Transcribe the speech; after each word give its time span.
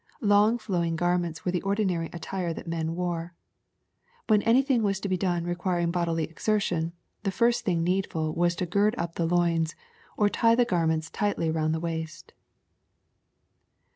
Long 0.23 0.57
flowing 0.57 0.95
garments 0.95 1.45
were 1.45 1.51
the 1.51 1.61
ordinary 1.61 2.07
attire 2.11 2.53
that 2.55 2.65
men 2.67 2.95
wore. 2.95 3.35
When 4.25 4.41
any 4.41 4.63
thing 4.63 4.81
was 4.81 4.99
to 5.01 5.07
be 5.07 5.15
done 5.15 5.43
requiring 5.43 5.91
bodily 5.91 6.23
exertion, 6.23 6.93
the 7.21 7.29
first 7.29 7.65
thing 7.65 7.83
needful 7.83 8.33
was 8.33 8.55
to 8.55 8.65
gird 8.65 8.95
up 8.97 9.13
the 9.13 9.27
loins, 9.27 9.75
or 10.17 10.27
tie 10.27 10.55
the 10.55 10.65
garments 10.65 11.11
tightly 11.11 11.51
round 11.51 11.75
the 11.75 11.79
waist. 11.79 12.33